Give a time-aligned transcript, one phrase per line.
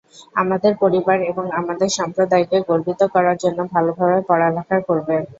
[0.35, 5.15] আমাদের পরিবার এবং আমাদের সম্প্রদায়কে গর্বিত করার জন্য ভালভাবে পড়ালেখা করবে।